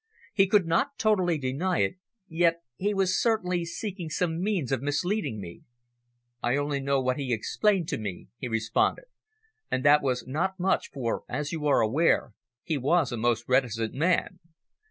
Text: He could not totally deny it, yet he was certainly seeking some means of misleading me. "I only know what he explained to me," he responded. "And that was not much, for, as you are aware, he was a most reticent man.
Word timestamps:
He 0.33 0.47
could 0.47 0.65
not 0.65 0.97
totally 0.97 1.37
deny 1.37 1.81
it, 1.81 1.97
yet 2.27 2.63
he 2.77 2.91
was 2.91 3.21
certainly 3.21 3.63
seeking 3.65 4.09
some 4.09 4.41
means 4.41 4.71
of 4.71 4.81
misleading 4.81 5.39
me. 5.39 5.61
"I 6.41 6.57
only 6.57 6.79
know 6.79 6.99
what 6.99 7.17
he 7.19 7.31
explained 7.31 7.87
to 7.89 7.99
me," 7.99 8.29
he 8.39 8.47
responded. 8.47 9.05
"And 9.69 9.85
that 9.85 10.01
was 10.01 10.25
not 10.25 10.59
much, 10.59 10.89
for, 10.91 11.21
as 11.29 11.51
you 11.51 11.67
are 11.67 11.81
aware, 11.81 12.33
he 12.63 12.79
was 12.79 13.11
a 13.11 13.17
most 13.17 13.45
reticent 13.47 13.93
man. 13.93 14.39